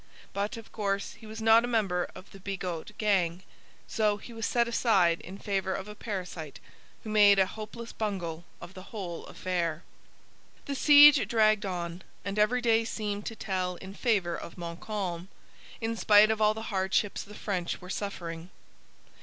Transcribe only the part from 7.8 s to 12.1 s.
bungle of the whole affair. The siege dragged on,